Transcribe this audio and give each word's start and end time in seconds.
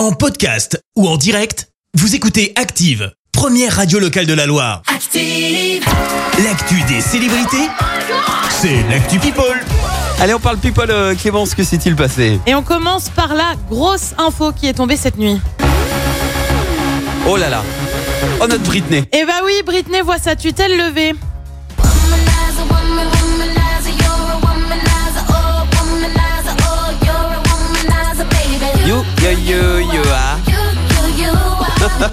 En 0.00 0.12
podcast 0.12 0.82
ou 0.96 1.06
en 1.06 1.18
direct, 1.18 1.68
vous 1.92 2.14
écoutez 2.14 2.54
Active, 2.56 3.12
première 3.32 3.76
radio 3.76 3.98
locale 3.98 4.24
de 4.24 4.32
la 4.32 4.46
Loire. 4.46 4.80
Active. 4.86 5.84
L'actu 6.42 6.82
des 6.88 7.02
célébrités, 7.02 7.68
c'est 8.48 8.82
l'actu 8.88 9.18
People. 9.18 9.60
Allez, 10.18 10.32
on 10.32 10.40
parle 10.40 10.56
people, 10.56 10.90
euh, 10.90 11.14
Clémence, 11.14 11.54
que 11.54 11.62
s'est-il 11.62 11.96
passé 11.96 12.40
Et 12.46 12.54
on 12.54 12.62
commence 12.62 13.10
par 13.10 13.34
la 13.34 13.56
grosse 13.68 14.14
info 14.16 14.52
qui 14.52 14.68
est 14.68 14.72
tombée 14.72 14.96
cette 14.96 15.18
nuit. 15.18 15.38
Oh 17.28 17.36
là 17.36 17.50
là 17.50 17.62
Oh 18.40 18.46
notre 18.46 18.62
Britney 18.62 19.04
Eh 19.12 19.26
bah 19.26 19.42
oui, 19.44 19.52
Britney 19.66 20.00
voit 20.00 20.18
sa 20.18 20.34
tutelle 20.34 20.78
levée. 20.78 21.12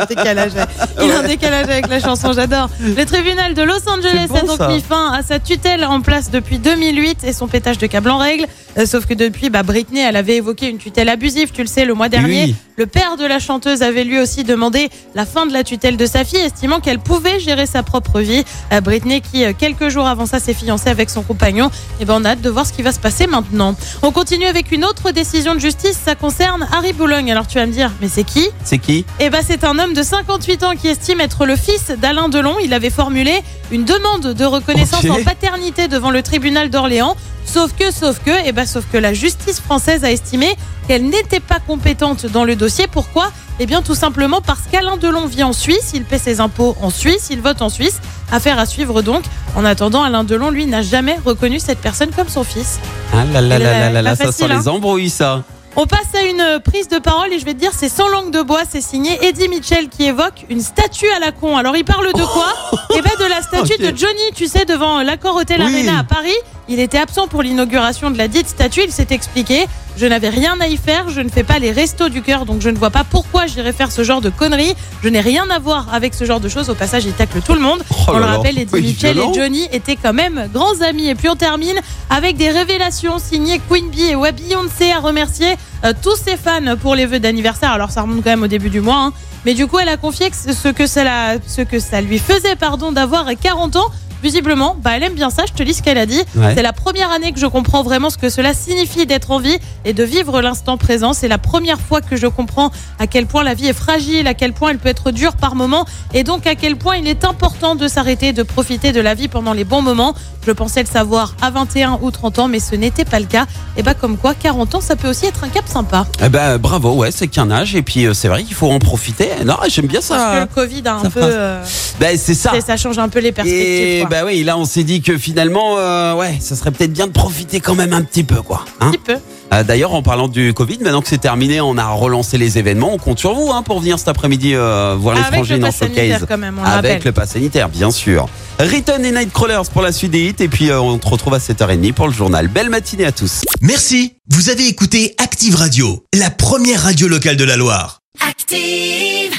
Un 0.00 0.06
décalage, 0.06 0.52
il 1.02 1.10
a 1.10 1.18
un 1.18 1.22
décalage 1.22 1.68
avec 1.68 1.88
la 1.88 2.00
chanson, 2.00 2.32
j'adore. 2.32 2.68
Le 2.80 3.04
tribunal 3.04 3.54
de 3.54 3.62
Los 3.62 3.88
Angeles 3.88 4.26
bon, 4.28 4.36
a 4.36 4.40
donc 4.42 4.58
ça. 4.58 4.68
mis 4.68 4.80
fin 4.80 5.12
à 5.12 5.22
sa 5.22 5.38
tutelle 5.38 5.84
en 5.84 6.00
place 6.00 6.30
depuis 6.30 6.58
2008 6.58 7.24
et 7.24 7.32
son 7.32 7.48
pétage 7.48 7.78
de 7.78 7.86
câble 7.86 8.10
en 8.10 8.18
règle. 8.18 8.46
Euh, 8.78 8.86
sauf 8.86 9.06
que 9.06 9.14
depuis, 9.14 9.50
bah, 9.50 9.62
Britney, 9.62 10.00
elle 10.00 10.16
avait 10.16 10.36
évoqué 10.36 10.68
une 10.68 10.78
tutelle 10.78 11.08
abusive, 11.08 11.50
tu 11.50 11.62
le 11.62 11.68
sais, 11.68 11.84
le 11.84 11.94
mois 11.94 12.08
dernier. 12.08 12.44
Oui. 12.44 12.54
Le 12.78 12.86
père 12.86 13.16
de 13.16 13.26
la 13.26 13.40
chanteuse 13.40 13.82
avait 13.82 14.04
lui 14.04 14.20
aussi 14.20 14.44
demandé 14.44 14.88
la 15.16 15.26
fin 15.26 15.46
de 15.46 15.52
la 15.52 15.64
tutelle 15.64 15.96
de 15.96 16.06
sa 16.06 16.22
fille, 16.22 16.38
estimant 16.38 16.78
qu'elle 16.78 17.00
pouvait 17.00 17.40
gérer 17.40 17.66
sa 17.66 17.82
propre 17.82 18.20
vie. 18.20 18.44
Euh, 18.72 18.80
Britney, 18.80 19.20
qui 19.20 19.44
euh, 19.44 19.52
quelques 19.52 19.88
jours 19.88 20.06
avant 20.06 20.26
ça 20.26 20.38
s'est 20.38 20.54
fiancée 20.54 20.88
avec 20.88 21.10
son 21.10 21.22
compagnon, 21.22 21.72
et 22.00 22.04
ben 22.04 22.14
on 22.20 22.24
a 22.24 22.30
hâte 22.30 22.40
de 22.40 22.48
voir 22.48 22.64
ce 22.64 22.72
qui 22.72 22.82
va 22.82 22.92
se 22.92 23.00
passer 23.00 23.26
maintenant. 23.26 23.74
On 24.02 24.12
continue 24.12 24.46
avec 24.46 24.70
une 24.70 24.84
autre 24.84 25.10
décision 25.10 25.56
de 25.56 25.58
justice, 25.58 25.98
ça 26.04 26.14
concerne 26.14 26.68
Harry 26.72 26.92
Boulogne. 26.92 27.32
Alors 27.32 27.48
tu 27.48 27.58
vas 27.58 27.66
me 27.66 27.72
dire, 27.72 27.90
mais 28.00 28.06
c'est 28.06 28.22
qui? 28.22 28.48
C'est 28.62 28.78
qui? 28.78 29.04
Eh 29.18 29.28
ben, 29.28 29.40
c'est 29.44 29.64
un 29.64 29.76
homme 29.76 29.92
de 29.92 30.04
58 30.04 30.62
ans 30.62 30.76
qui 30.80 30.86
estime 30.86 31.20
être 31.20 31.46
le 31.46 31.56
fils 31.56 31.90
d'Alain 31.98 32.28
Delon. 32.28 32.58
Il 32.62 32.72
avait 32.74 32.90
formulé 32.90 33.42
une 33.72 33.84
demande 33.84 34.34
de 34.34 34.44
reconnaissance 34.44 35.04
en 35.10 35.20
paternité 35.24 35.88
devant 35.88 36.12
le 36.12 36.22
tribunal 36.22 36.70
d'Orléans. 36.70 37.16
Sauf 37.50 37.72
que, 37.74 37.90
sauf 37.90 38.18
que, 38.22 38.30
eh 38.44 38.52
ben, 38.52 38.66
sauf 38.66 38.84
que 38.92 38.98
la 38.98 39.14
justice 39.14 39.58
française 39.58 40.04
a 40.04 40.12
estimé 40.12 40.54
qu'elle 40.86 41.04
n'était 41.04 41.40
pas 41.40 41.60
compétente 41.66 42.26
dans 42.26 42.44
le 42.44 42.56
dossier. 42.56 42.86
Pourquoi? 42.86 43.32
Eh 43.58 43.64
bien, 43.64 43.80
tout 43.80 43.94
simplement 43.94 44.42
parce 44.42 44.60
qu'Alain 44.70 44.98
Delon 44.98 45.26
vit 45.26 45.42
en 45.42 45.54
Suisse, 45.54 45.92
il 45.94 46.04
paie 46.04 46.18
ses 46.18 46.40
impôts 46.40 46.76
en 46.82 46.90
Suisse, 46.90 47.28
il 47.30 47.40
vote 47.40 47.62
en 47.62 47.70
Suisse. 47.70 48.00
Affaire 48.30 48.58
à 48.58 48.66
suivre 48.66 49.00
donc. 49.00 49.24
En 49.56 49.64
attendant, 49.64 50.02
Alain 50.02 50.24
Delon, 50.24 50.50
lui, 50.50 50.66
n'a 50.66 50.82
jamais 50.82 51.16
reconnu 51.24 51.58
cette 51.58 51.78
personne 51.78 52.10
comme 52.10 52.28
son 52.28 52.44
fils. 52.44 52.80
Ah 53.14 53.24
là 53.24 53.40
là 53.40 53.58
là 53.58 53.72
là 53.72 53.90
là 53.90 54.02
là, 54.02 54.14
ça 54.14 54.30
sent 54.30 54.44
hein. 54.44 54.58
les 54.58 54.68
embrouilles, 54.68 55.08
ça 55.08 55.42
On 55.74 55.86
passe 55.86 56.14
à 56.14 56.24
une 56.24 56.60
prise 56.62 56.88
de 56.88 56.98
parole 56.98 57.32
et 57.32 57.38
je 57.38 57.46
vais 57.46 57.54
te 57.54 57.60
dire, 57.60 57.72
c'est 57.74 57.88
sans 57.88 58.08
langue 58.08 58.30
de 58.30 58.42
bois, 58.42 58.62
c'est 58.68 58.82
signé 58.82 59.18
Eddie 59.24 59.48
Mitchell 59.48 59.88
qui 59.88 60.04
évoque 60.04 60.44
une 60.50 60.60
statue 60.60 61.08
à 61.16 61.18
la 61.18 61.32
con. 61.32 61.56
Alors 61.56 61.74
il 61.76 61.84
parle 61.84 62.12
de 62.12 62.24
quoi? 62.24 62.52
Eh 62.94 63.00
ben 63.00 63.10
de 63.18 63.28
la 63.28 63.40
statue 63.40 63.78
de 63.80 63.96
Johnny, 63.96 64.32
tu 64.34 64.46
sais, 64.46 64.66
devant 64.66 65.02
l'accord 65.02 65.36
Hotel 65.36 65.62
Oui. 65.64 65.74
Arena 65.74 66.00
à 66.00 66.04
Paris. 66.04 66.36
Il 66.70 66.80
était 66.80 66.98
absent 66.98 67.28
pour 67.28 67.42
l'inauguration 67.42 68.10
de 68.10 68.18
la 68.18 68.28
dite 68.28 68.46
statue, 68.48 68.82
il 68.84 68.92
s'est 68.92 69.06
expliqué. 69.10 69.66
Je 69.96 70.04
n'avais 70.06 70.28
rien 70.28 70.54
à 70.60 70.68
y 70.68 70.76
faire, 70.76 71.08
je 71.08 71.20
ne 71.20 71.28
fais 71.28 71.42
pas 71.42 71.58
les 71.58 71.72
restos 71.72 72.08
du 72.08 72.20
cœur, 72.22 72.44
donc 72.44 72.60
je 72.60 72.68
ne 72.68 72.76
vois 72.78 72.90
pas 72.90 73.04
pourquoi 73.04 73.46
j'irais 73.46 73.72
faire 73.72 73.90
ce 73.90 74.04
genre 74.04 74.20
de 74.20 74.28
conneries. 74.28 74.74
Je 75.02 75.08
n'ai 75.08 75.20
rien 75.20 75.48
à 75.50 75.58
voir 75.58 75.92
avec 75.92 76.14
ce 76.14 76.24
genre 76.24 76.40
de 76.40 76.48
choses. 76.48 76.68
Au 76.70 76.74
passage, 76.74 77.04
il 77.06 77.12
tacle 77.14 77.40
tout 77.40 77.54
le 77.54 77.60
monde. 77.60 77.82
Oh 77.90 77.94
On 78.08 78.18
le 78.18 78.24
rappelle, 78.36 78.58
Eddie 78.58 78.70
Mitchell 78.88 79.16
et 79.30 79.34
Johnny 79.34 79.66
étaient 79.72 79.96
quand 79.96 80.12
même 80.12 80.48
grands 80.52 80.80
amis. 80.82 81.08
Et 81.08 81.14
puis 81.14 81.28
on 81.28 81.36
termine 81.36 81.76
avec 82.10 82.36
des 82.36 82.50
révélations 82.50 83.18
signées 83.18 83.60
Queen 83.68 83.88
Bee 83.88 84.10
et 84.10 84.14
ouais, 84.16 84.32
Beyoncé 84.32 84.92
a 84.92 84.98
remercié 85.00 85.56
euh, 85.84 85.92
tous 86.02 86.16
ses 86.16 86.36
fans 86.36 86.76
pour 86.80 86.94
les 86.94 87.06
vœux 87.06 87.18
d'anniversaire. 87.18 87.72
Alors 87.72 87.90
ça 87.90 88.02
remonte 88.02 88.22
quand 88.22 88.30
même 88.30 88.42
au 88.42 88.46
début 88.48 88.70
du 88.70 88.80
mois. 88.80 88.98
hein. 89.06 89.12
Mais 89.46 89.54
du 89.54 89.66
coup, 89.66 89.78
elle 89.78 89.88
a 89.88 89.96
confié 89.96 90.30
que 90.30 90.36
ce 90.36 90.68
que 90.68 90.86
ça, 90.86 91.02
ce 91.46 91.62
que 91.62 91.78
ça 91.78 92.00
lui 92.02 92.18
faisait 92.18 92.56
pardon, 92.56 92.92
d'avoir 92.92 93.26
40 93.40 93.76
ans. 93.76 93.86
Visiblement, 94.22 94.76
bah, 94.82 94.90
elle 94.96 95.02
aime 95.02 95.14
bien 95.14 95.30
ça, 95.30 95.44
je 95.46 95.52
te 95.52 95.62
lis 95.62 95.74
ce 95.74 95.82
qu'elle 95.82 95.98
a 95.98 96.06
dit. 96.06 96.22
Ouais. 96.34 96.54
C'est 96.54 96.62
la 96.62 96.72
première 96.72 97.10
année 97.10 97.32
que 97.32 97.40
je 97.40 97.46
comprends 97.46 97.82
vraiment 97.82 98.10
ce 98.10 98.18
que 98.18 98.28
cela 98.28 98.54
signifie 98.54 99.06
d'être 99.06 99.30
en 99.30 99.38
vie 99.38 99.58
et 99.84 99.92
de 99.92 100.02
vivre 100.02 100.40
l'instant 100.40 100.76
présent. 100.76 101.12
C'est 101.12 101.28
la 101.28 101.38
première 101.38 101.80
fois 101.80 102.00
que 102.00 102.16
je 102.16 102.26
comprends 102.26 102.70
à 102.98 103.06
quel 103.06 103.26
point 103.26 103.44
la 103.44 103.54
vie 103.54 103.66
est 103.66 103.72
fragile, 103.72 104.26
à 104.26 104.34
quel 104.34 104.52
point 104.52 104.70
elle 104.70 104.78
peut 104.78 104.88
être 104.88 105.10
dure 105.10 105.36
par 105.36 105.54
moments 105.54 105.84
et 106.14 106.24
donc 106.24 106.46
à 106.46 106.54
quel 106.54 106.76
point 106.76 106.96
il 106.96 107.06
est 107.06 107.24
important 107.24 107.74
de 107.74 107.88
s'arrêter, 107.88 108.32
de 108.32 108.42
profiter 108.42 108.92
de 108.92 109.00
la 109.00 109.14
vie 109.14 109.28
pendant 109.28 109.52
les 109.52 109.64
bons 109.64 109.82
moments. 109.82 110.14
Je 110.46 110.52
pensais 110.52 110.82
le 110.82 110.88
savoir 110.88 111.34
à 111.42 111.50
21 111.50 111.98
ou 112.00 112.10
30 112.10 112.38
ans, 112.38 112.48
mais 112.48 112.58
ce 112.58 112.74
n'était 112.74 113.04
pas 113.04 113.20
le 113.20 113.26
cas. 113.26 113.44
Et 113.76 113.82
bah 113.82 113.92
comme 113.94 114.16
quoi, 114.16 114.34
40 114.34 114.76
ans, 114.76 114.80
ça 114.80 114.96
peut 114.96 115.08
aussi 115.08 115.26
être 115.26 115.44
un 115.44 115.48
cap 115.48 115.68
sympa. 115.68 116.06
Eh 116.24 116.28
ben 116.30 116.56
bravo, 116.56 116.94
ouais, 116.94 117.10
c'est 117.10 117.28
qu'un 117.28 117.50
âge, 117.50 117.74
et 117.74 117.82
puis 117.82 118.06
euh, 118.06 118.14
c'est 118.14 118.28
vrai 118.28 118.44
qu'il 118.44 118.54
faut 118.54 118.70
en 118.70 118.78
profiter. 118.78 119.28
Non, 119.44 119.56
j'aime 119.68 119.86
bien 119.86 120.00
Parce 120.00 120.08
que 120.08 120.14
ça 120.14 120.40
le 120.40 120.46
Covid 120.46 120.82
a 120.86 120.94
un 120.94 121.02
ça 121.02 121.10
peu, 121.10 121.20
euh, 121.22 121.62
Ben 122.00 122.16
c'est 122.16 122.34
ça 122.34 122.52
ça 122.64 122.76
change 122.76 122.98
un 122.98 123.08
peu 123.08 123.18
les 123.18 123.32
perspectives. 123.32 123.62
Et 123.66 124.00
quoi. 124.00 124.10
bah 124.10 124.22
oui, 124.26 124.44
là 124.44 124.56
on 124.56 124.64
s'est 124.64 124.84
dit 124.84 125.02
que 125.02 125.18
finalement, 125.18 125.78
euh, 125.78 126.14
ouais, 126.14 126.36
ça 126.40 126.54
serait 126.56 126.70
peut-être 126.70 126.92
bien 126.92 127.06
de 127.06 127.12
profiter 127.12 127.60
quand 127.60 127.74
même 127.74 127.92
un 127.92 128.02
petit 128.02 128.24
peu, 128.24 128.40
quoi. 128.42 128.64
Hein 128.80 128.88
un 128.88 128.90
petit 128.92 128.98
peu. 128.98 129.16
Euh, 129.52 129.62
D'ailleurs, 129.64 129.94
en 129.94 130.02
parlant 130.02 130.28
du 130.28 130.52
Covid, 130.52 130.78
maintenant 130.82 131.00
que 131.00 131.08
c'est 131.08 131.16
terminé, 131.18 131.60
on 131.60 131.78
a 131.78 131.88
relancé 131.88 132.36
les 132.36 132.58
événements. 132.58 132.92
On 132.92 132.98
compte 132.98 133.18
sur 133.18 133.32
vous 133.34 133.50
hein, 133.50 133.62
pour 133.62 133.80
venir 133.80 133.98
cet 133.98 134.08
après-midi 134.08 134.54
euh, 134.54 134.94
voir 134.98 135.14
les 135.14 135.22
Avec 135.22 135.30
le 135.32 135.36
frangines 135.38 135.64
en 135.64 135.68
pass 135.68 135.76
sanitaire 135.76 136.04
showcase. 136.18 136.26
quand 136.28 136.38
même, 136.38 136.58
on 136.58 136.64
Avec 136.64 136.74
rappelle. 136.74 137.02
le 137.06 137.12
pass 137.12 137.30
sanitaire, 137.30 137.68
bien 137.70 137.90
sûr. 137.90 138.28
Return 138.60 139.02
et 139.06 139.10
Nightcrawlers 139.10 139.70
pour 139.72 139.80
la 139.80 139.90
suite 139.92 140.10
des 140.10 140.26
hits. 140.28 140.34
Et 140.40 140.48
puis, 140.48 140.70
euh, 140.70 140.78
on 140.80 140.98
te 140.98 141.08
retrouve 141.08 141.32
à 141.34 141.38
7h30 141.38 141.94
pour 141.94 142.08
le 142.08 142.12
journal. 142.12 142.48
Belle 142.48 142.68
matinée 142.68 143.06
à 143.06 143.12
tous. 143.12 143.40
Merci, 143.62 144.12
vous 144.30 144.50
avez 144.50 144.66
écouté 144.68 145.14
Active 145.16 145.54
Radio, 145.56 146.04
la 146.14 146.28
première 146.30 146.82
radio 146.82 147.08
locale 147.08 147.36
de 147.36 147.44
la 147.44 147.56
Loire. 147.56 148.02
Active. 148.28 149.38